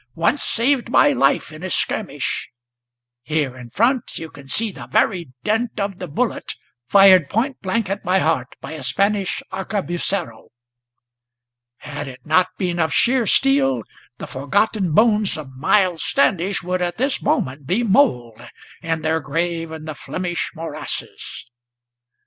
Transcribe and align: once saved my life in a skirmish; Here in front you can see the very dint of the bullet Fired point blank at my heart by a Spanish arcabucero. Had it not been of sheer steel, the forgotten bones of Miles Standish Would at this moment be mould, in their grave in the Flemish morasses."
once 0.15 0.41
saved 0.41 0.89
my 0.89 1.11
life 1.11 1.51
in 1.51 1.61
a 1.61 1.69
skirmish; 1.69 2.49
Here 3.21 3.55
in 3.55 3.69
front 3.69 4.17
you 4.17 4.31
can 4.31 4.47
see 4.47 4.71
the 4.71 4.87
very 4.87 5.29
dint 5.43 5.79
of 5.79 5.99
the 5.99 6.07
bullet 6.07 6.55
Fired 6.87 7.29
point 7.29 7.61
blank 7.61 7.87
at 7.87 8.03
my 8.03 8.17
heart 8.17 8.55
by 8.61 8.71
a 8.71 8.81
Spanish 8.81 9.43
arcabucero. 9.51 10.47
Had 11.77 12.07
it 12.07 12.25
not 12.25 12.47
been 12.57 12.79
of 12.79 12.91
sheer 12.91 13.27
steel, 13.27 13.83
the 14.17 14.25
forgotten 14.25 14.91
bones 14.93 15.37
of 15.37 15.51
Miles 15.55 16.03
Standish 16.03 16.63
Would 16.63 16.81
at 16.81 16.97
this 16.97 17.21
moment 17.21 17.67
be 17.67 17.83
mould, 17.83 18.41
in 18.81 19.03
their 19.03 19.19
grave 19.19 19.71
in 19.71 19.85
the 19.85 19.93
Flemish 19.93 20.49
morasses." 20.55 21.45